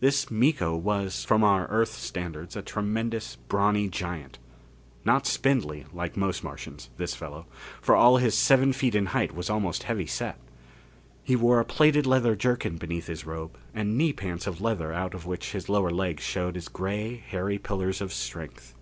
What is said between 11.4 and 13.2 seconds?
a plaited leather jerkin beneath